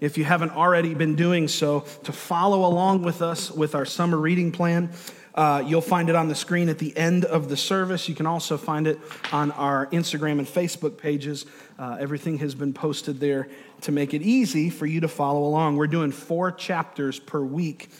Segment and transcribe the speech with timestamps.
[0.00, 4.16] if you haven't already been doing so, to follow along with us with our summer
[4.16, 4.90] reading plan.
[5.34, 8.08] Uh, you'll find it on the screen at the end of the service.
[8.08, 9.00] You can also find it
[9.32, 11.44] on our Instagram and Facebook pages.
[11.76, 13.48] Uh, everything has been posted there
[13.80, 15.76] to make it easy for you to follow along.
[15.76, 17.90] We're doing four chapters per week.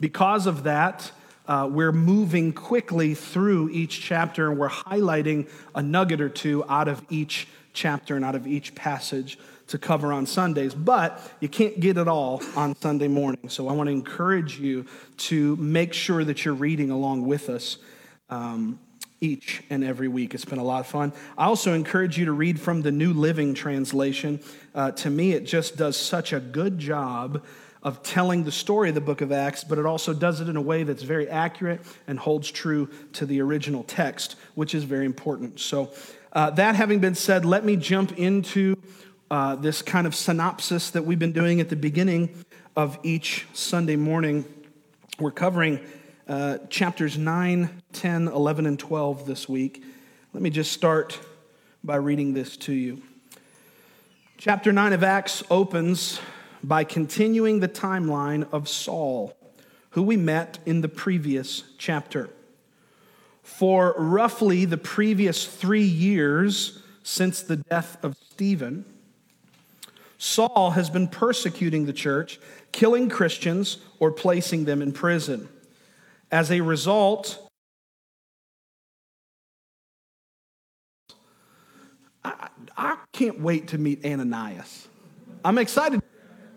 [0.00, 1.12] Because of that,
[1.46, 6.88] uh, we're moving quickly through each chapter and we're highlighting a nugget or two out
[6.88, 9.38] of each chapter and out of each passage
[9.70, 10.74] to cover on Sundays.
[10.74, 13.48] But you can't get it all on Sunday morning.
[13.48, 14.86] So I want to encourage you
[15.18, 17.78] to make sure that you're reading along with us.
[18.28, 18.78] Um,
[19.22, 20.34] each and every week.
[20.34, 21.12] It's been a lot of fun.
[21.36, 24.40] I also encourage you to read from the New Living Translation.
[24.74, 27.44] Uh, to me, it just does such a good job
[27.82, 30.56] of telling the story of the book of Acts, but it also does it in
[30.56, 35.04] a way that's very accurate and holds true to the original text, which is very
[35.04, 35.60] important.
[35.60, 35.90] So,
[36.32, 38.76] uh, that having been said, let me jump into
[39.30, 42.44] uh, this kind of synopsis that we've been doing at the beginning
[42.76, 44.44] of each Sunday morning.
[45.20, 45.80] We're covering
[46.26, 49.84] uh, chapters 9, 10, 11, and 12 this week.
[50.32, 51.18] Let me just start
[51.84, 53.02] by reading this to you.
[54.36, 56.20] Chapter 9 of Acts opens
[56.64, 59.36] by continuing the timeline of Saul,
[59.90, 62.30] who we met in the previous chapter.
[63.42, 68.84] For roughly the previous three years since the death of Stephen,
[70.22, 72.38] Saul has been persecuting the church,
[72.72, 75.48] killing Christians, or placing them in prison.
[76.30, 77.42] As a result,
[82.22, 84.88] I, can't wait to meet Ananias.
[85.42, 86.02] I'm excited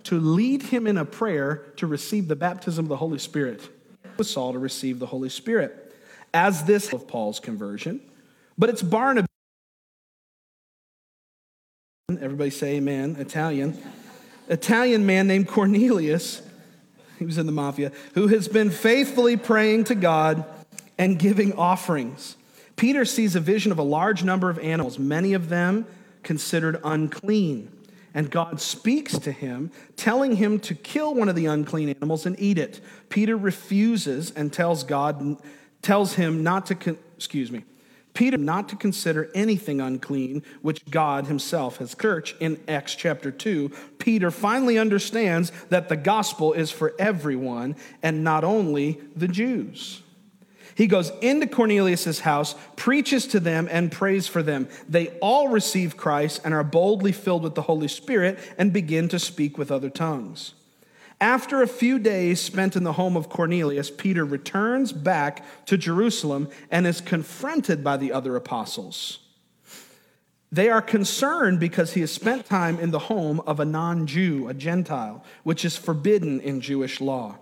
[0.03, 3.61] to lead him in a prayer to receive the baptism of the Holy Spirit.
[4.17, 5.95] With Saul to receive the Holy Spirit.
[6.33, 8.01] As this of Paul's conversion,
[8.57, 9.32] but it's Barnabas.
[12.23, 13.17] Everybody say amen.
[13.19, 13.77] Italian.
[14.47, 16.41] Italian man named Cornelius,
[17.19, 20.45] he was in the mafia, who has been faithfully praying to God
[20.97, 22.37] and giving offerings.
[22.77, 25.85] Peter sees a vision of a large number of animals, many of them
[26.23, 27.69] considered unclean.
[28.13, 32.39] And God speaks to him, telling him to kill one of the unclean animals and
[32.39, 32.79] eat it.
[33.09, 35.41] Peter refuses and tells God,
[35.81, 37.65] tells him not to, con- excuse me,
[38.13, 42.35] Peter not to consider anything unclean, which God himself has church.
[42.39, 48.43] In Acts chapter 2, Peter finally understands that the gospel is for everyone and not
[48.43, 50.01] only the Jews.
[50.75, 54.67] He goes into Cornelius's house, preaches to them, and prays for them.
[54.89, 59.19] They all receive Christ and are boldly filled with the Holy Spirit and begin to
[59.19, 60.55] speak with other tongues.
[61.21, 66.49] After a few days spent in the home of Cornelius, Peter returns back to Jerusalem
[66.69, 69.19] and is confronted by the other apostles.
[70.51, 74.47] They are concerned because he has spent time in the home of a non Jew,
[74.47, 77.39] a Gentile, which is forbidden in Jewish law.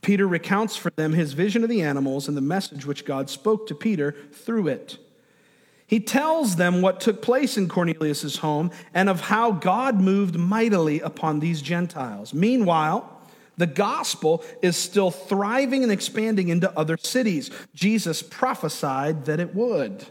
[0.00, 3.66] Peter recounts for them his vision of the animals and the message which God spoke
[3.66, 4.98] to Peter through it.
[5.90, 11.00] He tells them what took place in Cornelius' home and of how God moved mightily
[11.00, 12.32] upon these Gentiles.
[12.32, 13.20] Meanwhile,
[13.56, 17.50] the gospel is still thriving and expanding into other cities.
[17.74, 20.06] Jesus prophesied that it would.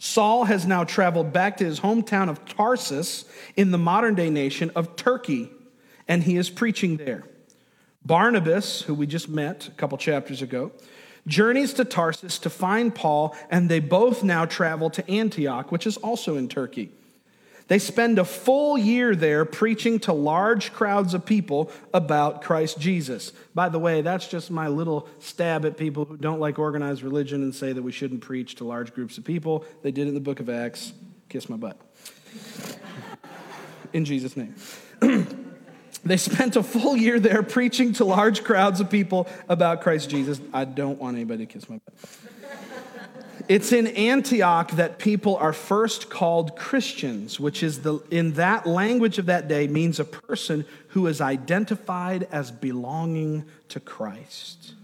[0.00, 4.72] Saul has now traveled back to his hometown of Tarsus in the modern day nation
[4.74, 5.48] of Turkey,
[6.08, 7.22] and he is preaching there.
[8.04, 10.72] Barnabas, who we just met a couple chapters ago,
[11.26, 15.96] journeys to Tarsus to find Paul, and they both now travel to Antioch, which is
[15.98, 16.90] also in Turkey.
[17.68, 23.32] They spend a full year there preaching to large crowds of people about Christ Jesus.
[23.54, 27.42] By the way, that's just my little stab at people who don't like organized religion
[27.42, 29.64] and say that we shouldn't preach to large groups of people.
[29.82, 30.92] They did in the book of Acts.
[31.28, 31.80] Kiss my butt.
[33.92, 34.54] In Jesus' name.
[36.04, 40.40] They spent a full year there preaching to large crowds of people about Christ Jesus.
[40.52, 41.94] I don't want anybody to kiss my butt.
[43.48, 49.18] It's in Antioch that people are first called Christians, which is the, in that language
[49.18, 54.74] of that day means a person who is identified as belonging to Christ.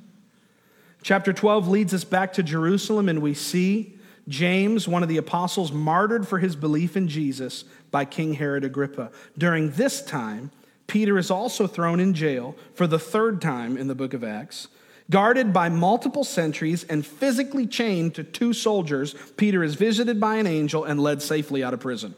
[1.03, 3.95] Chapter 12 leads us back to Jerusalem, and we see
[4.27, 9.11] James, one of the apostles, martyred for his belief in Jesus by King Herod Agrippa.
[9.39, 10.51] During this time,
[10.89, 14.67] Peter is also thrown in jail for the third time in the book of Acts.
[15.11, 20.47] Guarded by multiple sentries and physically chained to two soldiers, Peter is visited by an
[20.47, 22.15] angel and led safely out of prison.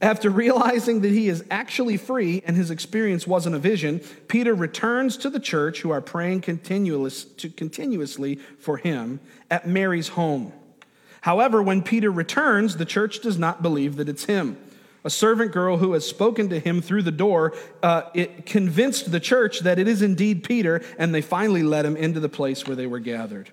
[0.00, 5.16] After realizing that he is actually free and his experience wasn't a vision, Peter returns
[5.18, 7.26] to the church who are praying continuous,
[7.56, 9.20] continuously for him
[9.50, 10.52] at Mary's home.
[11.22, 14.58] However, when Peter returns, the church does not believe that it's him.
[15.04, 19.20] A servant girl who has spoken to him through the door, uh, it convinced the
[19.20, 22.74] church that it is indeed Peter, and they finally let him into the place where
[22.74, 23.52] they were gathered.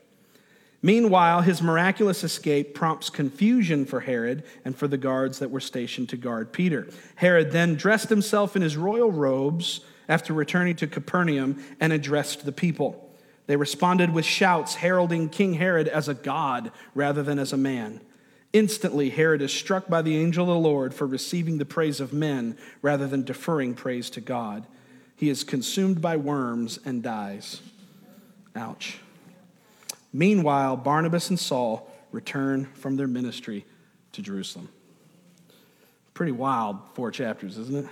[0.81, 6.09] Meanwhile, his miraculous escape prompts confusion for Herod and for the guards that were stationed
[6.09, 6.88] to guard Peter.
[7.15, 12.51] Herod then dressed himself in his royal robes after returning to Capernaum and addressed the
[12.51, 13.09] people.
[13.45, 18.01] They responded with shouts, heralding King Herod as a god rather than as a man.
[18.53, 22.12] Instantly, Herod is struck by the angel of the Lord for receiving the praise of
[22.12, 24.68] men rather than deferring praise to God.
[25.15, 27.62] He is consumed by worms and dies.
[28.56, 29.00] Ouch.
[30.12, 33.65] Meanwhile, Barnabas and Saul return from their ministry
[34.12, 34.68] to Jerusalem.
[36.13, 37.92] Pretty wild four chapters, isn't it?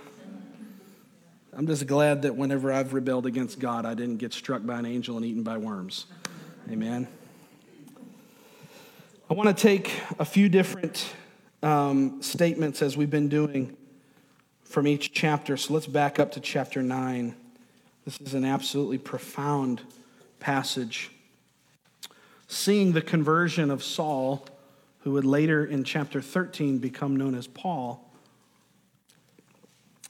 [1.54, 4.86] I'm just glad that whenever I've rebelled against God, I didn't get struck by an
[4.86, 6.06] angel and eaten by worms.
[6.70, 7.08] Amen.
[9.30, 11.14] I want to take a few different
[11.62, 13.76] um, statements as we've been doing
[14.64, 15.56] from each chapter.
[15.56, 17.36] So let's back up to chapter 9.
[18.04, 19.82] This is an absolutely profound
[20.40, 21.12] passage
[22.48, 24.44] seeing the conversion of Saul,
[25.02, 28.12] who would later in chapter 13 become known as Paul.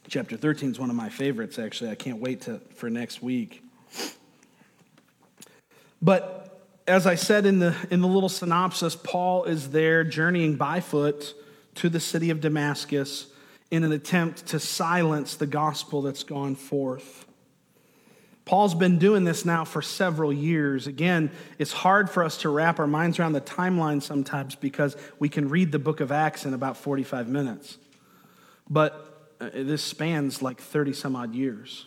[0.09, 1.91] Chapter 13 is one of my favorites, actually.
[1.91, 3.63] I can't wait to, for next week.
[6.01, 6.40] But
[6.91, 11.35] as I said in the, in the little synopsis, Paul is there journeying by foot
[11.77, 13.29] to the city of Damascus
[13.71, 17.27] in an attempt to silence the gospel that's gone forth.
[18.45, 20.89] Paul's been doing this now for several years.
[20.89, 25.29] Again, it's hard for us to wrap our minds around the timeline sometimes because we
[25.29, 27.79] can read the book of Acts in about 45 minutes.
[28.69, 31.87] But uh, this spans like 30 some odd years.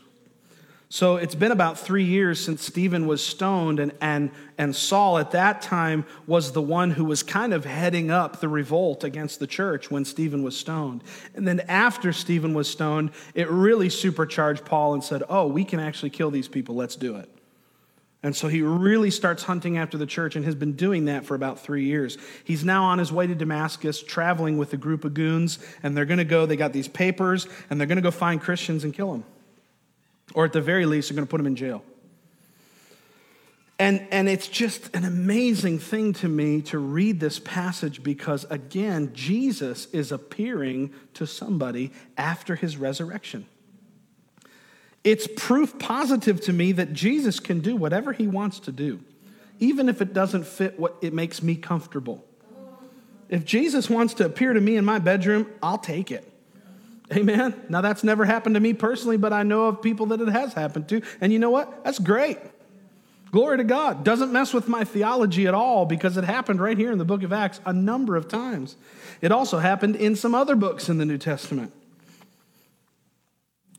[0.94, 4.30] So it's been about three years since Stephen was stoned, and, and,
[4.60, 8.48] and Saul at that time was the one who was kind of heading up the
[8.48, 11.04] revolt against the church when Stephen was stoned.
[11.34, 15.80] And then after Stephen was stoned, it really supercharged Paul and said, Oh, we can
[15.80, 17.28] actually kill these people, let's do it.
[18.22, 21.34] And so he really starts hunting after the church and has been doing that for
[21.34, 22.19] about three years.
[22.44, 26.06] He's now on his way to Damascus, traveling with a group of goons, and they're
[26.06, 28.94] going to go, they got these papers, and they're going to go find Christians and
[28.94, 29.24] kill them.
[30.33, 31.83] Or at the very least, they're going to put him in jail.
[33.80, 39.12] And, and it's just an amazing thing to me to read this passage because, again,
[39.13, 43.45] Jesus is appearing to somebody after his resurrection.
[45.03, 49.01] It's proof positive to me that Jesus can do whatever he wants to do,
[49.59, 52.24] even if it doesn't fit what it makes me comfortable.
[53.27, 56.32] If Jesus wants to appear to me in my bedroom, I'll take it.
[57.15, 57.54] Amen.
[57.69, 60.54] Now, that's never happened to me personally, but I know of people that it has
[60.54, 61.01] happened to.
[61.21, 61.83] And you know what?
[61.83, 62.39] That's great.
[63.31, 64.04] Glory to God.
[64.04, 67.24] Doesn't mess with my theology at all because it happened right here in the book
[67.24, 68.75] of Acts a number of times.
[69.22, 71.74] It also happened in some other books in the New Testament.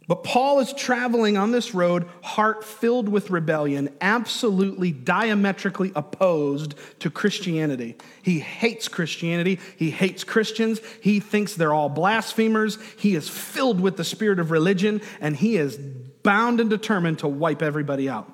[0.06, 7.10] But Paul is traveling on this road, heart filled with rebellion, absolutely diametrically opposed to
[7.10, 7.96] Christianity.
[8.22, 9.60] He hates Christianity.
[9.76, 10.80] He hates Christians.
[11.00, 12.78] He thinks they're all blasphemers.
[12.98, 15.78] He is filled with the spirit of religion, and he is
[16.22, 18.30] bound and determined to wipe everybody out.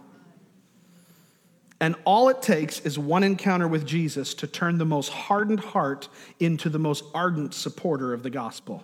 [1.80, 6.08] And all it takes is one encounter with Jesus to turn the most hardened heart
[6.38, 8.82] into the most ardent supporter of the gospel.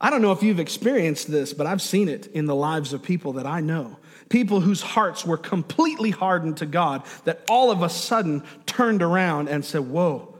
[0.00, 3.02] I don't know if you've experienced this, but I've seen it in the lives of
[3.02, 3.98] people that I know.
[4.30, 9.48] People whose hearts were completely hardened to God that all of a sudden turned around
[9.48, 10.34] and said, Whoa,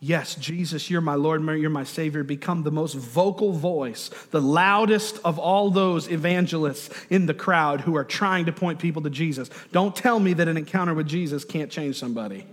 [0.00, 2.24] yes, Jesus, you're my Lord, you're my Savior.
[2.24, 7.94] Become the most vocal voice, the loudest of all those evangelists in the crowd who
[7.96, 9.50] are trying to point people to Jesus.
[9.70, 12.46] Don't tell me that an encounter with Jesus can't change somebody.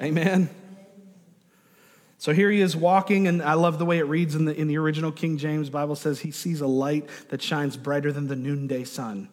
[0.00, 0.50] Amen.
[2.20, 4.66] So here he is walking, and I love the way it reads in the, in
[4.66, 8.34] the original King James Bible says he sees a light that shines brighter than the
[8.34, 9.28] noonday sun.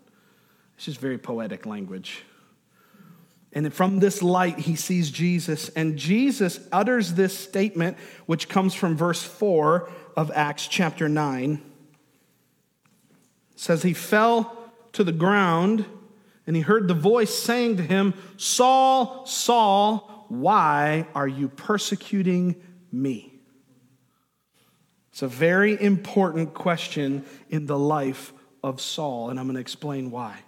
[0.76, 2.24] It's just very poetic language.
[3.54, 8.96] And from this light, he sees Jesus, and Jesus utters this statement, which comes from
[8.96, 11.54] verse 4 of Acts chapter 9.
[13.54, 14.56] It says, He fell
[14.92, 15.86] to the ground,
[16.46, 22.62] and he heard the voice saying to him, Saul, Saul, why are you persecuting
[23.02, 23.34] me?
[25.12, 28.34] It's a very important question in the life
[28.64, 30.40] of Saul, and I'm going to explain why.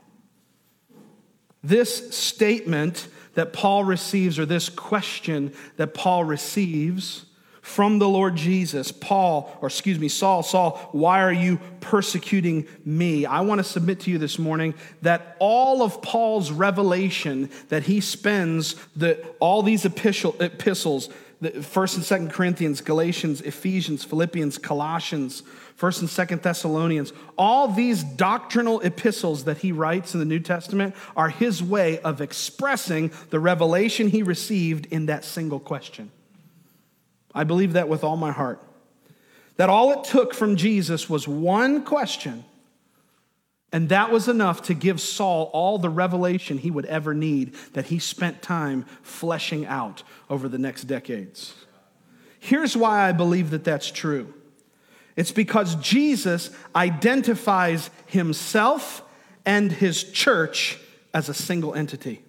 [1.64, 7.26] This statement that Paul receives, or this question that Paul receives
[7.62, 13.26] from the Lord Jesus, Paul, or excuse me, Saul, Saul, why are you persecuting me?
[13.26, 18.00] I want to submit to you this morning that all of Paul's revelation that he
[18.00, 20.50] spends the, all these epistles, the
[21.62, 25.44] First and Second Corinthians, Galatians, Ephesians, Philippians, Colossians,
[25.76, 30.96] First and Second Thessalonians, all these doctrinal epistles that he writes in the New Testament
[31.16, 36.12] are his way of expressing the revelation he received in that single question.
[37.36, 38.60] I believe that with all my heart.
[39.58, 42.46] That all it took from Jesus was one question,
[43.72, 47.88] and that was enough to give Saul all the revelation he would ever need that
[47.88, 51.54] he spent time fleshing out over the next decades.
[52.40, 54.34] Here's why I believe that that's true
[55.16, 59.02] it's because Jesus identifies himself
[59.46, 60.78] and his church
[61.14, 62.22] as a single entity.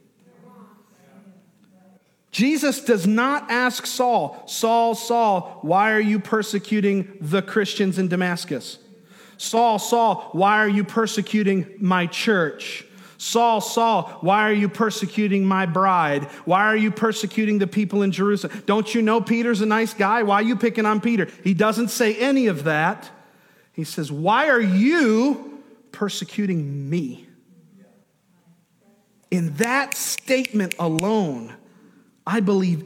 [2.31, 8.79] Jesus does not ask Saul, Saul, Saul, why are you persecuting the Christians in Damascus?
[9.39, 12.85] Saul, Saul, why are you persecuting my church?
[13.17, 16.25] Saul, Saul, why are you persecuting my bride?
[16.45, 18.63] Why are you persecuting the people in Jerusalem?
[18.67, 20.23] Don't you know Peter's a nice guy?
[20.23, 21.29] Why are you picking on Peter?
[21.43, 23.11] He doesn't say any of that.
[23.73, 27.27] He says, Why are you persecuting me?
[29.31, 31.55] In that statement alone,
[32.27, 32.85] I believe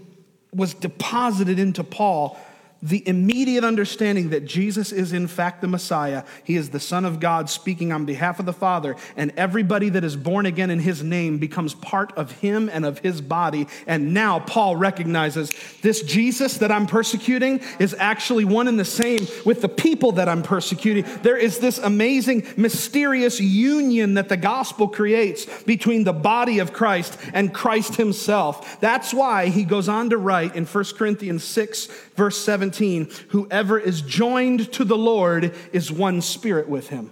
[0.55, 2.39] was deposited into Paul
[2.83, 6.25] the immediate understanding that Jesus is in fact the Messiah.
[6.43, 10.03] He is the Son of God speaking on behalf of the Father, and everybody that
[10.03, 13.69] is born again in his name becomes part of him and of his body.
[13.87, 19.29] And now Paul recognizes this Jesus that I'm persecuting is actually one and the same
[19.45, 21.05] with the people that I'm persecuting.
[21.23, 27.17] There is this amazing, mysterious union that the gospel creates between the body of Christ
[27.33, 28.81] and Christ himself.
[28.81, 31.87] That's why he goes on to write in 1 Corinthians 6,
[32.17, 32.72] verse 17.
[32.73, 37.11] 17, whoever is joined to the Lord is one spirit with him.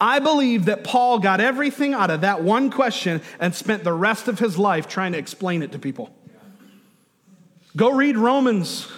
[0.00, 4.26] I believe that Paul got everything out of that one question and spent the rest
[4.26, 6.14] of his life trying to explain it to people.
[7.76, 8.88] Go read Romans.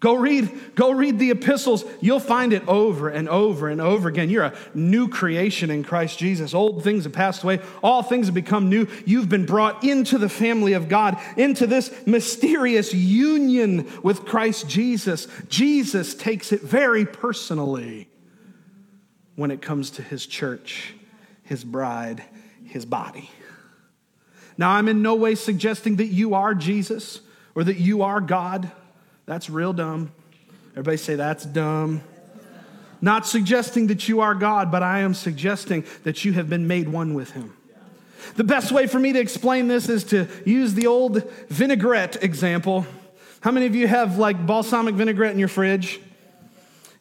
[0.00, 1.84] Go read, go read the epistles.
[2.00, 4.30] You'll find it over and over and over again.
[4.30, 6.54] You're a new creation in Christ Jesus.
[6.54, 8.86] Old things have passed away, all things have become new.
[9.06, 15.26] You've been brought into the family of God, into this mysterious union with Christ Jesus.
[15.48, 18.08] Jesus takes it very personally
[19.34, 20.94] when it comes to his church,
[21.42, 22.22] his bride,
[22.64, 23.30] his body.
[24.56, 27.20] Now, I'm in no way suggesting that you are Jesus
[27.56, 28.70] or that you are God.
[29.28, 30.10] That's real dumb.
[30.70, 32.00] Everybody say, that's dumb.
[33.02, 36.88] Not suggesting that you are God, but I am suggesting that you have been made
[36.88, 37.54] one with Him.
[38.36, 42.86] The best way for me to explain this is to use the old vinaigrette example.
[43.40, 46.00] How many of you have like balsamic vinaigrette in your fridge?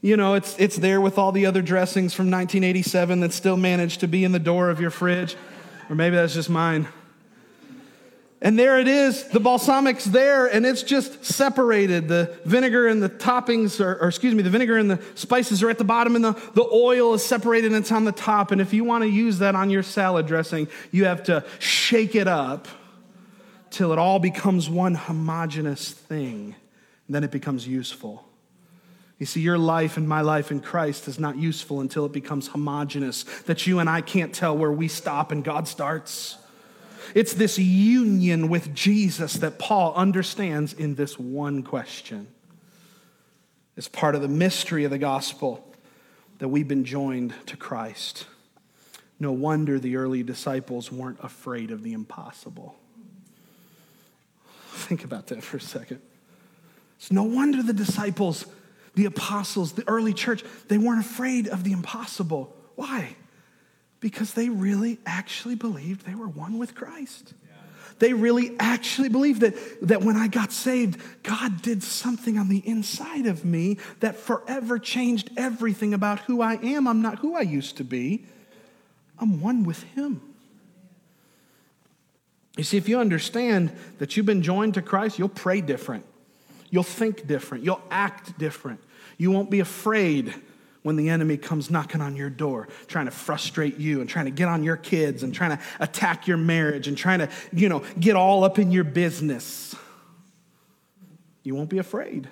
[0.01, 4.01] You know, it's, it's there with all the other dressings from 1987 that still managed
[4.01, 5.37] to be in the door of your fridge.
[5.89, 6.89] Or maybe that's just mine.
[8.39, 12.07] And there it is, the balsamic's there, and it's just separated.
[12.07, 15.71] The vinegar and the toppings, or, or, excuse me, the vinegar and the spices are
[15.71, 18.51] at the bottom, and the, the oil is separated and it's on the top.
[18.51, 22.13] And if you want to use that on your salad dressing, you have to shake
[22.13, 22.67] it up
[23.71, 26.55] till it all becomes one homogenous thing.
[27.09, 28.23] Then it becomes useful.
[29.17, 32.49] You see, your life and my life in Christ is not useful until it becomes
[32.49, 36.37] homogenous, that you and I can't tell where we stop and God starts.
[37.15, 42.27] It's this union with Jesus that Paul understands in this one question.
[43.75, 45.63] It's part of the mystery of the gospel
[46.39, 48.25] that we've been joined to Christ.
[49.19, 52.75] No wonder the early disciples weren't afraid of the impossible.
[54.71, 56.01] Think about that for a second.
[56.97, 58.45] It's no wonder the disciples,
[58.95, 62.55] the apostles, the early church, they weren't afraid of the impossible.
[62.75, 63.15] Why?
[63.99, 67.33] Because they really actually believed they were one with Christ.
[67.99, 72.61] They really actually believed that, that when I got saved, God did something on the
[72.67, 76.87] inside of me that forever changed everything about who I am.
[76.87, 78.25] I'm not who I used to be,
[79.19, 80.21] I'm one with Him.
[82.55, 86.05] You see, if you understand that you've been joined to Christ, you'll pray different.
[86.69, 87.63] You'll think different.
[87.63, 88.79] You'll act different.
[89.17, 90.33] You won't be afraid
[90.87, 94.31] when the enemy comes knocking on your door, trying to frustrate you and trying to
[94.31, 97.83] get on your kids and trying to attack your marriage and trying to, you know,
[97.99, 99.75] get all up in your business.
[101.43, 102.29] You won't be afraid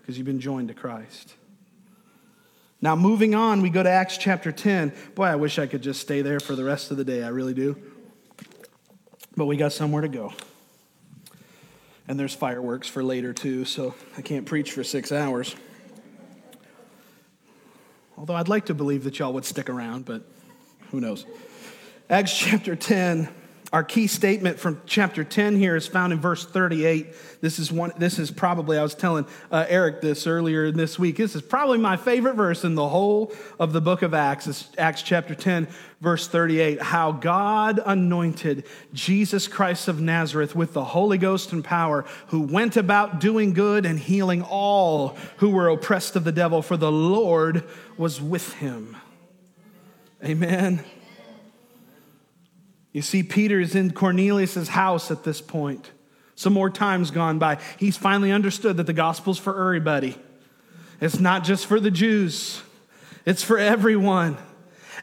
[0.00, 1.34] because you've been joined to Christ.
[2.80, 4.92] Now, moving on, we go to Acts chapter 10.
[5.16, 7.24] Boy, I wish I could just stay there for the rest of the day.
[7.24, 7.76] I really do.
[9.36, 10.32] But we got somewhere to go.
[12.06, 15.56] And there's fireworks for later, too, so I can't preach for six hours.
[18.16, 20.22] Although I'd like to believe that y'all would stick around, but
[20.90, 21.26] who knows.
[22.08, 23.28] Acts chapter 10.
[23.72, 27.40] Our key statement from chapter 10 here is found in verse 38.
[27.40, 31.16] This is one this is probably I was telling uh, Eric this earlier this week.
[31.16, 34.46] This is probably my favorite verse in the whole of the book of Acts.
[34.46, 35.66] It's Acts chapter 10
[36.00, 36.80] verse 38.
[36.80, 42.76] How God anointed Jesus Christ of Nazareth with the Holy Ghost and power, who went
[42.76, 47.64] about doing good and healing all who were oppressed of the devil, for the Lord
[47.96, 48.96] was with him.
[50.24, 50.84] Amen.
[52.96, 55.90] You see, Peter is in Cornelius' house at this point.
[56.34, 57.58] Some more time's gone by.
[57.78, 60.16] He's finally understood that the gospel's for everybody.
[60.98, 62.62] It's not just for the Jews,
[63.26, 64.38] it's for everyone.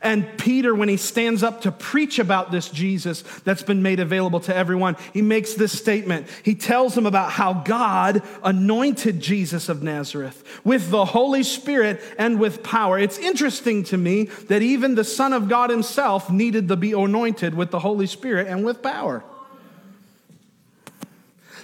[0.04, 4.42] And Peter, when he stands up to preach about this Jesus that's been made available
[4.42, 6.28] to everyone, he makes this statement.
[6.44, 12.40] He tells them about how God anointed Jesus of Nazareth with the Holy Spirit and
[12.40, 13.00] with power.
[13.00, 17.54] It's interesting to me that even the Son of God himself needed to be anointed
[17.54, 19.24] with the Holy Spirit and with power.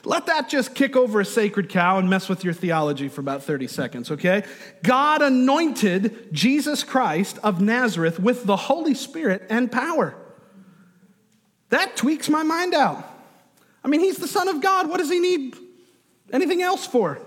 [0.04, 3.44] Let that just kick over a sacred cow and mess with your theology for about
[3.44, 4.44] 30 seconds, okay?
[4.84, 10.16] God anointed Jesus Christ of Nazareth with the Holy Spirit and power.
[11.70, 13.06] That tweaks my mind out.
[13.84, 14.90] I mean, he's the Son of God.
[14.90, 15.56] What does he need
[16.32, 17.20] anything else for?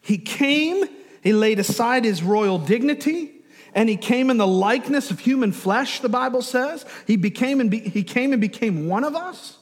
[0.00, 0.84] He came,
[1.22, 3.32] he laid aside his royal dignity,
[3.74, 6.86] and he came in the likeness of human flesh, the Bible says.
[7.06, 9.57] He, became and be, he came and became one of us.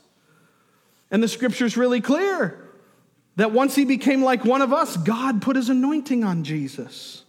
[1.11, 2.63] And the scripture is really clear
[3.37, 7.23] that once he became like one of us, God put his anointing on Jesus.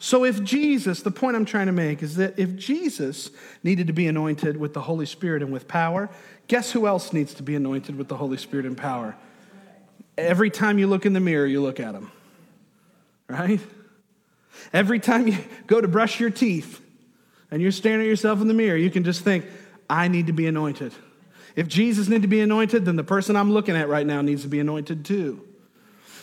[0.00, 3.30] So, if Jesus, the point I'm trying to make is that if Jesus
[3.64, 6.08] needed to be anointed with the Holy Spirit and with power,
[6.46, 9.16] guess who else needs to be anointed with the Holy Spirit and power?
[10.16, 12.12] Every time you look in the mirror, you look at him,
[13.28, 13.60] right?
[14.72, 16.80] Every time you go to brush your teeth
[17.50, 19.46] and you're staring at yourself in the mirror, you can just think,
[19.90, 20.92] I need to be anointed.
[21.58, 24.42] If Jesus needed to be anointed, then the person I'm looking at right now needs
[24.42, 25.44] to be anointed too.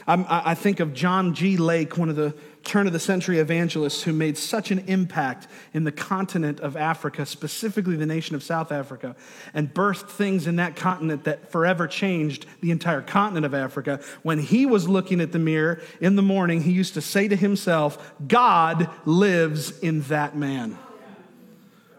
[0.07, 1.57] I'm, i think of John G.
[1.57, 5.83] Lake, one of the turn of the century evangelists who made such an impact in
[5.83, 9.13] the continent of Africa, specifically the nation of South Africa,
[9.53, 13.99] and birthed things in that continent that forever changed the entire continent of Africa.
[14.23, 17.35] When he was looking at the mirror in the morning, he used to say to
[17.35, 20.77] himself, God lives in that man.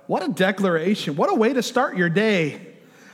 [0.06, 1.16] What a declaration.
[1.16, 2.65] What a way to start your day.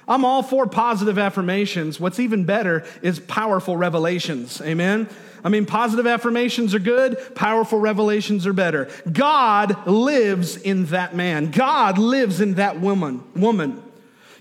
[0.09, 2.01] I'm all for positive affirmations.
[2.01, 4.61] What's even better is powerful revelations.
[4.61, 5.09] Amen?
[5.45, 8.89] I mean, positive affirmations are good, powerful revelations are better.
[9.11, 11.51] God lives in that man.
[11.51, 13.23] God lives in that woman.
[13.35, 13.83] Woman.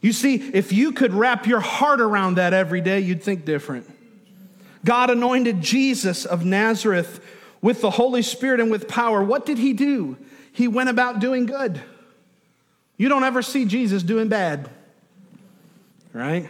[0.02, 3.88] You see, if you could wrap your heart around that every day, you'd think different.
[4.84, 7.24] God anointed Jesus of Nazareth
[7.62, 9.24] with the Holy Spirit and with power.
[9.24, 10.18] What did he do?
[10.52, 11.82] He went about doing good.
[12.98, 14.70] You don't ever see Jesus doing bad
[16.14, 16.50] right?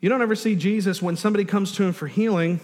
[0.00, 2.60] You don't ever see Jesus when somebody comes to him for healing.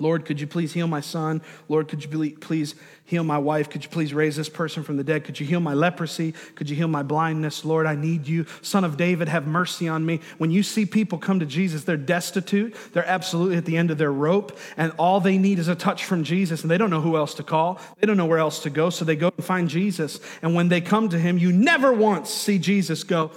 [0.00, 1.40] Lord, could you please heal my son?
[1.68, 3.70] Lord, could you please heal my wife?
[3.70, 5.22] Could you please raise this person from the dead?
[5.22, 6.32] Could you heal my leprosy?
[6.56, 7.64] Could you heal my blindness?
[7.64, 8.44] Lord, I need you.
[8.60, 10.18] Son of David, have mercy on me.
[10.38, 12.74] When you see people come to Jesus, they're destitute.
[12.92, 16.04] They're absolutely at the end of their rope, and all they need is a touch
[16.04, 17.80] from Jesus, and they don't know who else to call.
[18.00, 20.18] They don't know where else to go, so they go and find Jesus.
[20.42, 23.30] And when they come to him, you never once see Jesus go,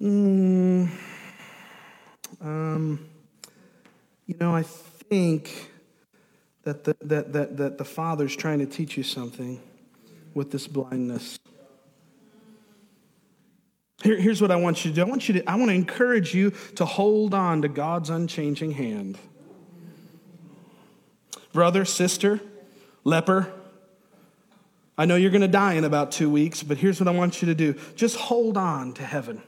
[0.00, 0.90] Mm,
[2.42, 3.08] um,
[4.26, 5.70] you know, I think
[6.64, 9.60] that the, that, that, that the Father's trying to teach you something
[10.34, 11.38] with this blindness.
[14.02, 15.02] Here, here's what I want you to do.
[15.02, 18.72] I want you to, I want to encourage you to hold on to God's unchanging
[18.72, 19.16] hand.
[21.52, 22.40] Brother, sister,
[23.04, 23.50] leper,
[24.98, 27.40] I know you're going to die in about two weeks, but here's what I want
[27.40, 27.74] you to do.
[27.94, 29.42] Just hold on to heaven.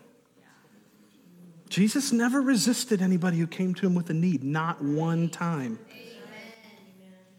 [1.68, 5.78] Jesus never resisted anybody who came to him with a need, not one time.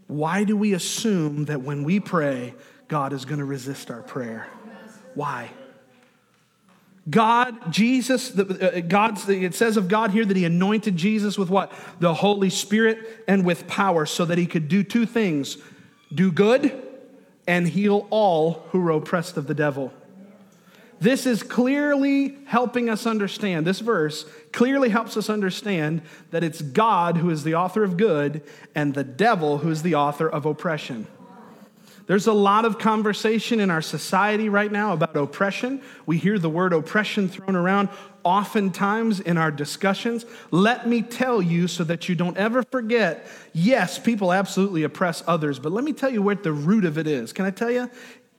[0.08, 2.56] Why do we assume that when we pray,
[2.88, 4.48] God is going to resist our prayer?
[5.14, 5.52] Why?
[7.10, 11.50] God, Jesus, the, uh, God, it says of God here that He anointed Jesus with
[11.50, 11.72] what?
[12.00, 15.58] The Holy Spirit and with power so that He could do two things
[16.14, 16.82] do good
[17.48, 19.94] and heal all who are oppressed of the devil.
[21.00, 27.18] This is clearly helping us understand, this verse clearly helps us understand that it's God
[27.18, 28.42] who is the author of good
[28.76, 31.08] and the devil who is the author of oppression.
[32.10, 35.84] There's a lot of conversation in our society right now about oppression.
[36.08, 37.90] We hear the word oppression thrown around
[38.24, 40.26] oftentimes in our discussions.
[40.50, 45.60] Let me tell you so that you don't ever forget yes, people absolutely oppress others,
[45.60, 47.32] but let me tell you what the root of it is.
[47.32, 47.92] Can I tell you?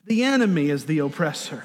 [0.03, 1.63] The enemy is the oppressor.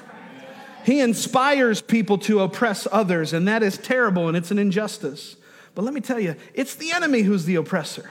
[0.87, 5.35] He inspires people to oppress others, and that is terrible and it's an injustice.
[5.75, 8.09] But let me tell you, it's the enemy who's the oppressor.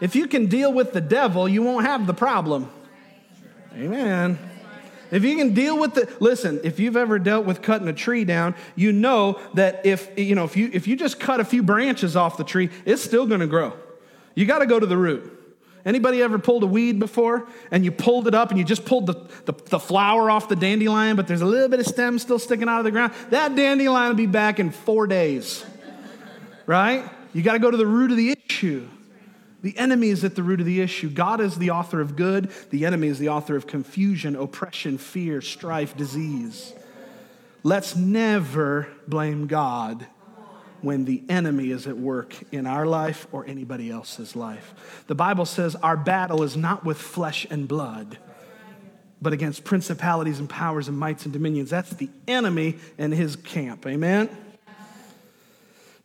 [0.00, 2.70] If you can deal with the devil, you won't have the problem.
[3.74, 4.38] Amen.
[5.10, 8.24] If you can deal with the listen, if you've ever dealt with cutting a tree
[8.24, 11.62] down, you know that if you know if you if you just cut a few
[11.62, 13.74] branches off the tree, it's still going to grow.
[14.34, 15.37] You got to go to the root.
[15.88, 19.06] Anybody ever pulled a weed before and you pulled it up and you just pulled
[19.06, 19.14] the,
[19.46, 22.68] the, the, flower off the dandelion, but there's a little bit of stem still sticking
[22.68, 23.14] out of the ground?
[23.30, 25.64] That dandelion will be back in four days.
[26.66, 27.08] Right?
[27.32, 28.86] You got to go to the root of the issue.
[29.62, 31.08] The enemy is at the root of the issue.
[31.08, 35.40] God is the author of good, the enemy is the author of confusion, oppression, fear,
[35.40, 36.74] strife, disease.
[37.62, 40.06] Let's never blame God
[40.82, 45.02] when the enemy is at work in our life or anybody else's life.
[45.06, 48.18] The Bible says our battle is not with flesh and blood,
[49.20, 51.70] but against principalities and powers and mights and dominions.
[51.70, 53.86] That's the enemy and his camp.
[53.86, 54.28] Amen?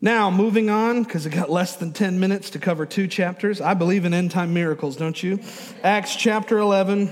[0.01, 3.61] Now, moving on, because I got less than 10 minutes to cover two chapters.
[3.61, 5.39] I believe in end time miracles, don't you?
[5.81, 7.09] Acts chapter 11.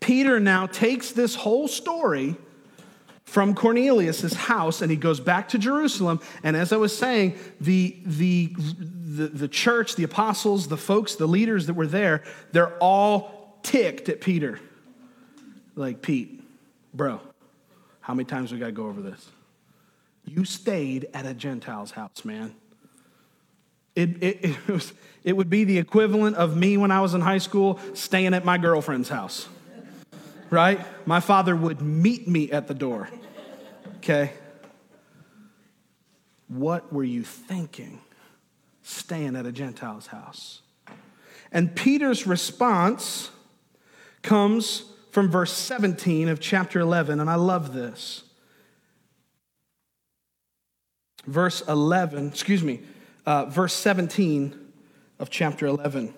[0.00, 2.36] Peter now takes this whole story
[3.32, 6.20] from Cornelius' house and he goes back to Jerusalem.
[6.42, 11.26] And as I was saying, the, the, the, the church, the apostles, the folks, the
[11.26, 14.60] leaders that were there, they're all ticked at Peter.
[15.76, 16.44] Like, Pete,
[16.92, 17.22] bro,
[18.02, 19.30] how many times we got to go over this?
[20.26, 22.54] You stayed at a Gentile's house, man.
[23.96, 24.92] It, it, it, was,
[25.24, 28.44] it would be the equivalent of me when I was in high school staying at
[28.44, 29.48] my girlfriend's house,
[30.50, 30.84] right?
[31.06, 33.08] My father would meet me at the door,
[34.02, 34.32] okay?
[36.48, 38.00] What were you thinking
[38.82, 40.60] staying at a Gentile's house?
[41.52, 43.30] And Peter's response
[44.22, 48.24] comes from verse 17 of chapter 11, and I love this
[51.26, 52.80] verse 11, excuse me,
[53.24, 54.58] uh, verse 17
[55.20, 56.12] of chapter 11.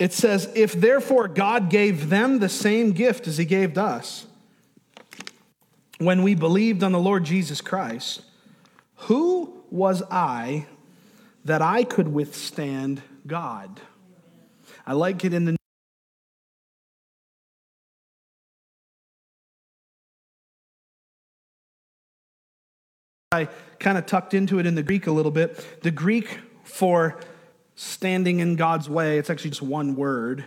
[0.00, 4.26] It says, If therefore God gave them the same gift as he gave us
[6.00, 8.22] when we believed on the Lord Jesus Christ,
[8.96, 10.66] who was I
[11.44, 13.80] that I could withstand God?
[14.86, 15.56] I like it in the
[23.32, 25.82] I kind of tucked into it in the Greek a little bit.
[25.82, 27.20] The Greek for
[27.76, 30.46] standing in God's way, it's actually just one word.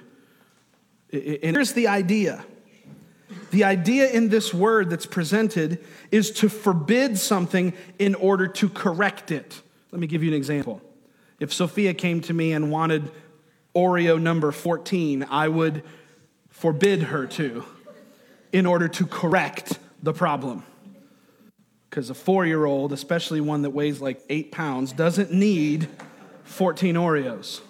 [1.13, 2.43] And here's the idea
[3.51, 9.31] the idea in this word that's presented is to forbid something in order to correct
[9.31, 9.61] it.
[9.91, 10.81] Let me give you an example.
[11.39, 13.11] If Sophia came to me and wanted
[13.75, 15.83] Oreo number 14, I would
[16.49, 17.65] forbid her to
[18.51, 20.63] in order to correct the problem
[21.89, 25.87] because a four year old, especially one that weighs like eight pounds, doesn't need
[26.43, 27.61] 14 Oreos.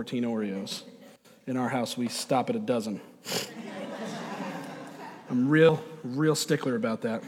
[0.00, 0.84] Fourteen Oreos.
[1.46, 3.02] In our house, we stop at a dozen.
[5.28, 7.22] I'm real, real stickler about that.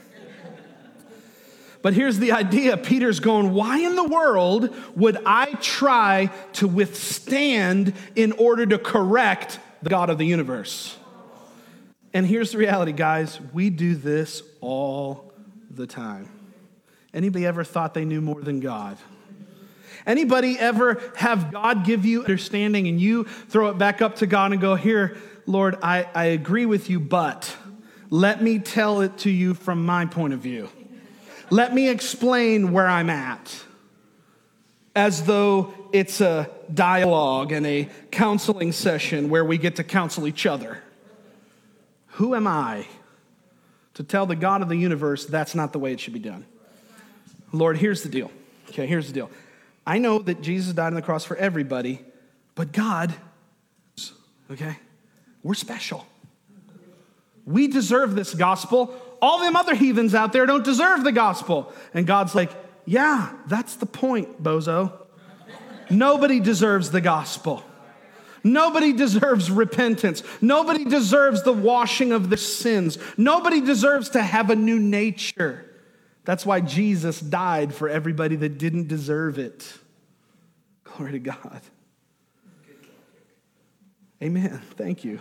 [1.82, 7.92] But here's the idea Peter's going, Why in the world would I try to withstand
[8.16, 10.96] in order to correct the God of the universe?
[12.14, 15.30] And here's the reality, guys we do this all
[15.70, 16.30] the time.
[17.12, 18.96] Anybody ever thought they knew more than God?
[20.06, 24.52] Anybody ever have God give you understanding and you throw it back up to God
[24.52, 27.56] and go, Here, Lord, I, I agree with you, but
[28.10, 30.68] let me tell it to you from my point of view.
[31.50, 33.64] Let me explain where I'm at.
[34.94, 40.44] As though it's a dialogue and a counseling session where we get to counsel each
[40.44, 40.82] other.
[42.12, 42.86] Who am I
[43.94, 46.44] to tell the God of the universe that's not the way it should be done?
[47.52, 48.30] Lord, here's the deal.
[48.68, 49.30] Okay, here's the deal.
[49.86, 52.04] I know that Jesus died on the cross for everybody,
[52.54, 53.14] but God,
[54.50, 54.76] okay,
[55.42, 56.06] we're special.
[57.44, 58.94] We deserve this gospel.
[59.20, 61.72] All them other heathens out there don't deserve the gospel.
[61.92, 62.52] And God's like,
[62.84, 64.92] yeah, that's the point, bozo.
[65.90, 67.64] Nobody deserves the gospel.
[68.44, 70.22] Nobody deserves repentance.
[70.40, 72.98] Nobody deserves the washing of their sins.
[73.16, 75.71] Nobody deserves to have a new nature.
[76.24, 79.72] That's why Jesus died for everybody that didn't deserve it.
[80.84, 81.60] Glory to God.
[84.22, 84.60] Amen.
[84.76, 85.20] Thank you.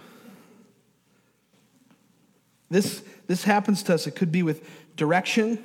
[2.70, 4.06] This, this happens to us.
[4.06, 5.64] It could be with direction,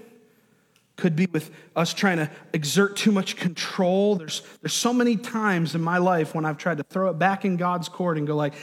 [0.96, 4.16] could be with us trying to exert too much control.
[4.16, 7.44] There's, there's so many times in my life when I've tried to throw it back
[7.44, 8.54] in God's court and go like,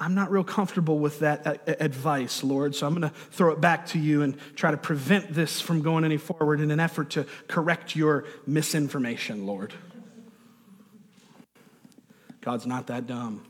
[0.00, 3.86] I'm not real comfortable with that advice, Lord, so I'm going to throw it back
[3.88, 7.26] to you and try to prevent this from going any forward in an effort to
[7.48, 9.74] correct your misinformation, Lord.
[12.40, 13.44] God's not that dumb.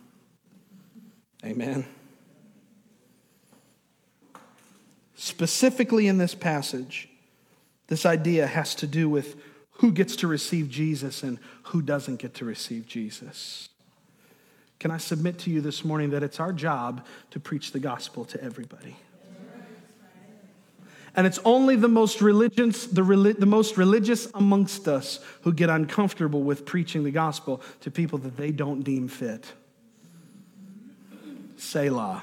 [1.45, 1.87] Amen.
[5.15, 7.09] Specifically in this passage,
[7.89, 9.37] this idea has to do with
[9.73, 13.69] who gets to receive Jesus and who doesn't get to receive Jesus.
[14.79, 18.25] Can I submit to you this morning that it's our job to preach the gospel
[18.27, 18.97] to everybody?
[21.17, 23.03] And it's only the most religious, the,
[23.37, 28.37] the most religious amongst us who get uncomfortable with preaching the gospel to people that
[28.37, 29.53] they don't deem fit.
[31.57, 32.23] Selah.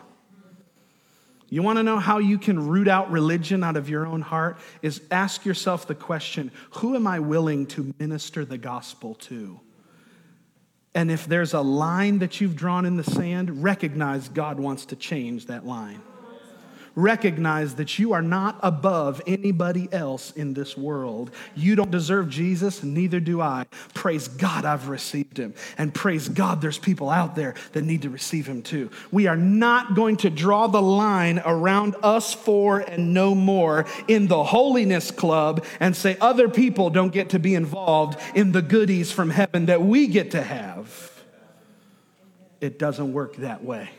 [1.50, 4.58] You want to know how you can root out religion out of your own heart?
[4.82, 9.60] Is ask yourself the question who am I willing to minister the gospel to?
[10.95, 14.95] And if there's a line that you've drawn in the sand, recognize God wants to
[14.95, 16.01] change that line
[16.95, 21.31] recognize that you are not above anybody else in this world.
[21.55, 23.65] You don't deserve Jesus, neither do I.
[23.93, 25.53] Praise God, I've received him.
[25.77, 28.89] And praise God, there's people out there that need to receive him too.
[29.12, 34.27] We are not going to draw the line around us four and no more in
[34.27, 39.12] the holiness club and say other people don't get to be involved in the goodies
[39.12, 40.74] from heaven that we get to have.
[42.62, 43.89] It doesn't work that way.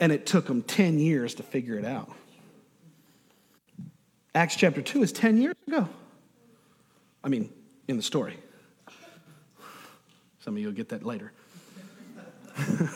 [0.00, 2.10] And it took them 10 years to figure it out.
[4.34, 5.88] Acts chapter 2 is 10 years ago.
[7.24, 7.50] I mean,
[7.88, 8.36] in the story.
[10.40, 11.32] Some of you will get that later.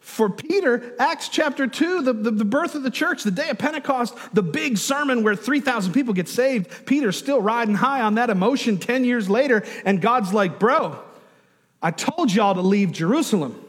[0.00, 3.58] For Peter, Acts chapter 2, the, the, the, birth of the church, the day of
[3.58, 8.28] Pentecost, the big sermon where 3,000 people get saved, Peter's still riding high on that
[8.28, 11.00] emotion 10 years later, and God's like, Bro,
[11.82, 13.64] I told y'all to leave Jerusalem.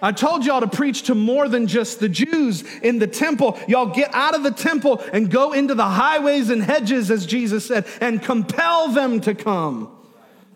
[0.00, 3.58] I told y'all to preach to more than just the Jews in the temple.
[3.66, 7.66] Y'all get out of the temple and go into the highways and hedges, as Jesus
[7.66, 9.90] said, and compel them to come.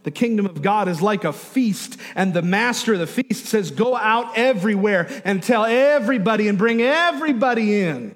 [0.05, 3.71] The kingdom of God is like a feast, and the master of the feast says,
[3.71, 8.15] Go out everywhere and tell everybody and bring everybody in.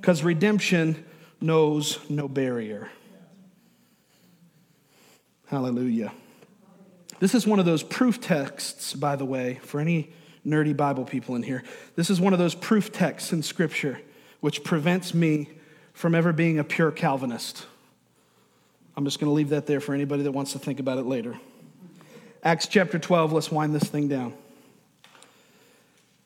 [0.00, 0.26] Because yeah.
[0.26, 1.04] redemption
[1.40, 2.90] knows no barrier.
[5.48, 6.12] Hallelujah.
[7.18, 10.10] This is one of those proof texts, by the way, for any
[10.46, 11.64] nerdy Bible people in here.
[11.94, 14.00] This is one of those proof texts in Scripture
[14.40, 15.48] which prevents me
[15.92, 17.66] from ever being a pure Calvinist.
[18.96, 21.06] I'm just going to leave that there for anybody that wants to think about it
[21.06, 21.36] later.
[22.42, 24.34] Acts chapter 12, let's wind this thing down.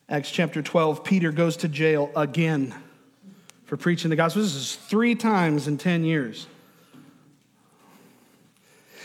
[0.09, 2.75] Acts chapter 12, Peter goes to jail again
[3.65, 4.43] for preaching the gospel.
[4.43, 6.47] This is three times in 10 years.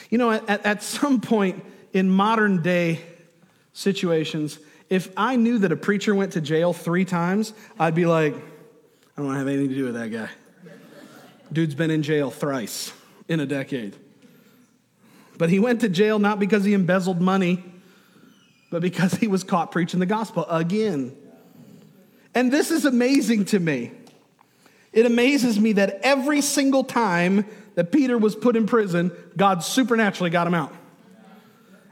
[0.09, 1.63] You know, at, at some point
[1.95, 2.99] in modern day
[3.71, 8.35] situations, if I knew that a preacher went to jail three times, I'd be like,
[8.35, 8.39] I
[9.15, 10.29] don't want to have anything to do with that guy.
[11.53, 12.91] Dude's been in jail thrice
[13.29, 13.95] in a decade.
[15.37, 17.63] But he went to jail not because he embezzled money,
[18.71, 21.15] but because he was caught preaching the gospel again.
[22.33, 23.91] And this is amazing to me.
[24.91, 30.29] It amazes me that every single time that Peter was put in prison, God supernaturally
[30.29, 30.73] got him out.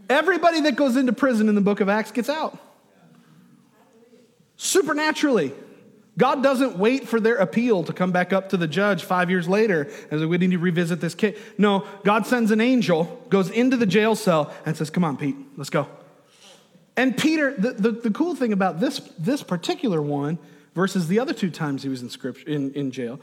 [0.09, 2.57] Everybody that goes into prison in the book of Acts gets out
[4.57, 5.53] supernaturally.
[6.17, 9.49] God doesn't wait for their appeal to come back up to the judge five years
[9.49, 11.37] later as we need to revisit this case.
[11.57, 15.35] No, God sends an angel, goes into the jail cell, and says, Come on, Pete,
[15.57, 15.87] let's go.
[16.95, 20.37] And Peter, the, the, the cool thing about this, this particular one
[20.75, 23.19] versus the other two times he was in, scripture, in, in jail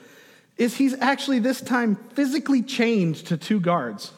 [0.57, 4.13] is he's actually this time physically chained to two guards.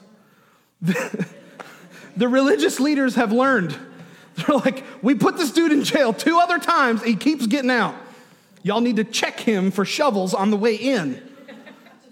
[2.16, 3.76] the, religious leaders have learned
[4.34, 7.94] they're like, we put this dude in jail two other times, he keeps getting out.
[8.62, 11.20] Y'all need to check him for shovels on the way in.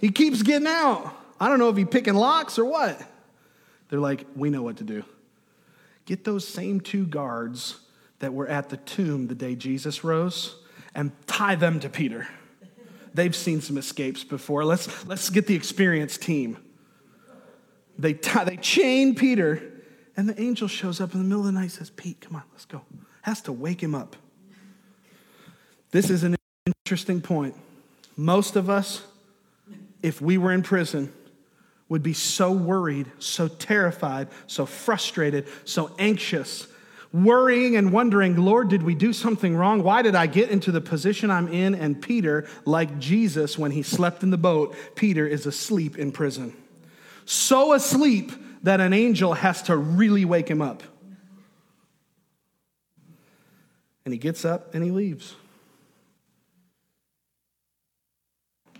[0.00, 1.14] He keeps getting out.
[1.38, 3.00] I don't know if he's picking locks or what.
[3.88, 5.04] They're like, we know what to do.
[6.04, 7.78] Get those same two guards
[8.18, 10.56] that were at the tomb the day Jesus rose
[10.94, 12.28] and tie them to Peter
[13.14, 14.64] They've seen some escapes before.
[14.64, 16.58] Let's, let's get the experienced team.
[17.98, 19.69] They, tie, they chain Peter,
[20.20, 22.42] and the angel shows up in the middle of the night says, Pete, come on,
[22.52, 22.82] let's go.
[23.22, 24.16] Has to wake him up.
[25.92, 27.54] This is an interesting point.
[28.18, 29.02] Most of us,
[30.02, 31.10] if we were in prison,
[31.88, 36.66] would be so worried, so terrified, so frustrated, so anxious,
[37.14, 39.82] worrying and wondering, Lord, did we do something wrong?
[39.82, 41.74] Why did I get into the position I'm in?
[41.74, 46.54] And Peter, like Jesus when he slept in the boat, Peter is asleep in prison.
[47.24, 50.82] So asleep that an angel has to really wake him up.
[54.04, 55.34] And he gets up and he leaves.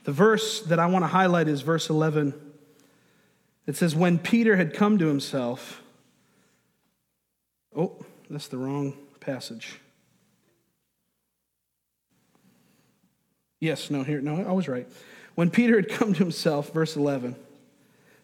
[0.04, 2.34] The verse that I want to highlight is verse 11.
[3.66, 5.82] It says, When Peter had come to himself,
[7.76, 9.78] oh, that's the wrong passage.
[13.60, 14.88] Yes, no, here, no, I was right.
[15.34, 17.36] When Peter had come to himself, verse 11,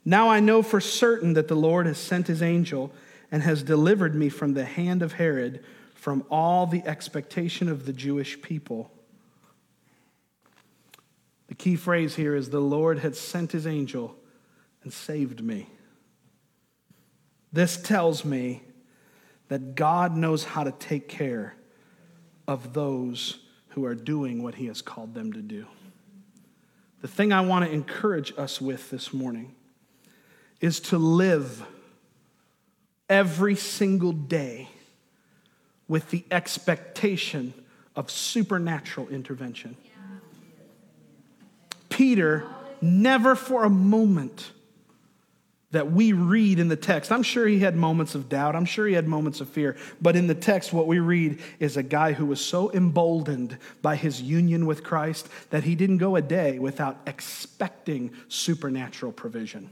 [0.07, 2.93] now I know for certain that the Lord has sent his angel
[3.33, 5.65] and has delivered me from the hand of Herod,
[5.95, 8.93] from all the expectation of the Jewish people.
[11.49, 14.15] The key phrase here is the Lord had sent his angel
[14.85, 15.69] and saved me.
[17.53, 18.63] This tells me
[19.49, 21.57] that God knows how to take care
[22.47, 23.41] of those
[23.71, 25.67] who are doing what he has called them to do.
[27.01, 29.55] The thing I want to encourage us with this morning
[30.61, 31.65] is to live
[33.09, 34.69] every single day
[35.89, 37.55] with the expectation
[37.95, 39.77] of supernatural intervention.
[41.89, 42.45] Peter
[42.81, 44.51] never for a moment
[45.71, 47.11] that we read in the text.
[47.11, 48.55] I'm sure he had moments of doubt.
[48.55, 49.77] I'm sure he had moments of fear.
[50.01, 53.97] But in the text, what we read is a guy who was so emboldened by
[53.97, 59.71] his union with Christ that he didn't go a day without expecting supernatural provision.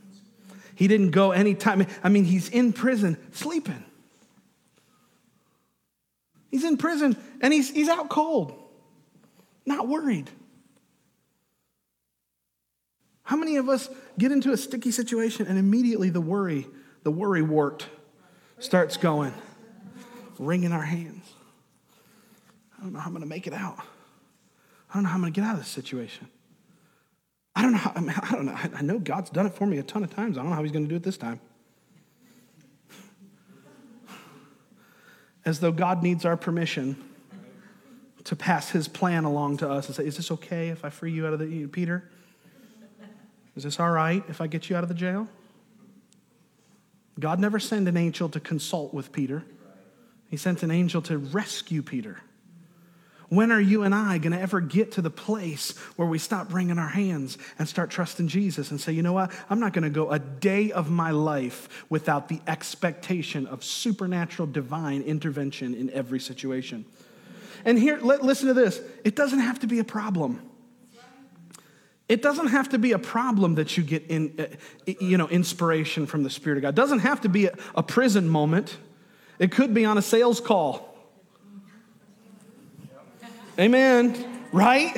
[0.75, 1.87] He didn't go any time.
[2.03, 3.85] I mean, he's in prison sleeping.
[6.51, 8.55] He's in prison and he's, he's out cold,
[9.67, 10.31] not worried.
[13.25, 16.67] How many of us get into a sticky situation and immediately the worry,
[17.03, 17.87] the worry wart
[18.59, 19.33] starts going,
[20.39, 21.25] wringing our hands?
[22.79, 23.79] I don't know how I'm going to make it out.
[24.91, 26.29] I don't know how I'm going to get out of this situation.
[27.57, 28.57] I don't know how, I, don't know.
[28.75, 30.37] I know God's done it for me a ton of times.
[30.37, 31.40] I don't know how he's going to do it this time.
[35.45, 36.97] As though God needs our permission
[38.25, 41.12] to pass his plan along to us and say, Is this okay if I free
[41.12, 42.11] you out of the, Peter?
[43.55, 45.29] Is this all right if I get you out of the jail?
[47.21, 49.45] God never sent an angel to consult with Peter,
[50.29, 52.19] He sent an angel to rescue Peter.
[53.35, 56.53] When are you and I going to ever get to the place where we stop
[56.53, 59.33] wringing our hands and start trusting Jesus and say, you know what?
[59.51, 64.47] I'm not going to go a day of my life without the expectation of supernatural
[64.47, 66.85] divine intervention in every situation.
[67.64, 70.51] And here, listen to this it doesn't have to be a problem.
[72.07, 76.05] It doesn't have to be a problem that you get in, uh, you know, inspiration
[76.05, 76.68] from the Spirit of God.
[76.68, 78.77] It doesn't have to be a, a prison moment.
[79.38, 80.94] It could be on a sales call.
[83.59, 84.43] Amen.
[84.53, 84.97] Right?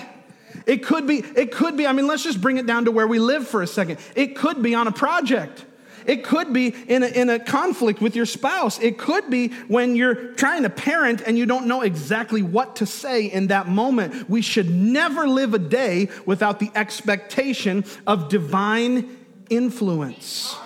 [0.67, 3.07] It could be, it could be, I mean, let's just bring it down to where
[3.07, 3.99] we live for a second.
[4.15, 5.65] It could be on a project.
[6.07, 8.79] It could be in a, in a conflict with your spouse.
[8.81, 12.87] It could be when you're trying to parent and you don't know exactly what to
[12.87, 14.31] say in that moment.
[14.31, 19.17] We should never live a day without the expectation of divine
[19.51, 20.57] influence.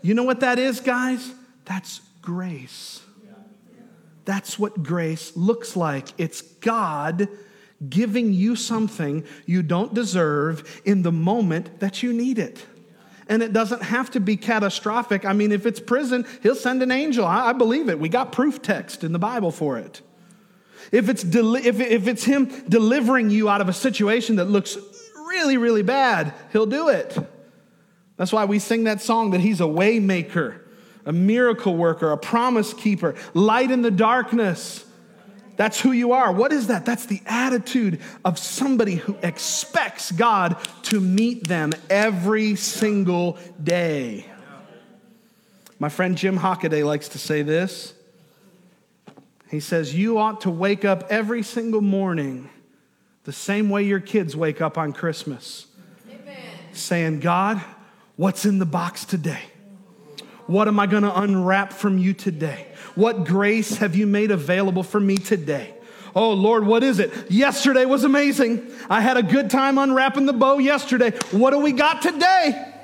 [0.00, 1.30] You know what that is, guys?
[1.64, 3.02] That's grace.
[4.28, 6.08] That's what grace looks like.
[6.18, 7.28] It's God
[7.88, 12.62] giving you something you don't deserve in the moment that you need it
[13.28, 15.24] and it doesn't have to be catastrophic.
[15.24, 17.26] I mean, if it's prison, he'll send an angel.
[17.26, 17.98] I, I believe it.
[17.98, 20.00] We got proof text in the Bible for it.
[20.90, 24.78] If it's, deli- if, if it's him delivering you out of a situation that looks
[25.14, 27.16] really, really bad, he'll do it.
[28.16, 30.60] That's why we sing that song that he's a waymaker,
[31.08, 34.84] a miracle worker, a promise keeper, light in the darkness.
[35.56, 36.30] That's who you are.
[36.30, 36.84] What is that?
[36.84, 44.26] That's the attitude of somebody who expects God to meet them every single day.
[45.78, 47.94] My friend Jim Hockaday likes to say this.
[49.50, 52.50] He says, You ought to wake up every single morning
[53.24, 55.66] the same way your kids wake up on Christmas,
[56.10, 56.36] Amen.
[56.72, 57.64] saying, God,
[58.16, 59.40] what's in the box today?
[60.48, 62.68] What am I going to unwrap from you today?
[62.94, 65.74] What grace have you made available for me today?
[66.14, 67.30] Oh, Lord, what is it?
[67.30, 68.66] Yesterday was amazing.
[68.88, 71.10] I had a good time unwrapping the bow yesterday.
[71.32, 72.74] What do we got today?